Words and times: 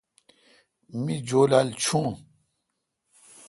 می 1.03 1.15
جولال 1.27 1.67
چوݨڈ۔ 1.83 2.15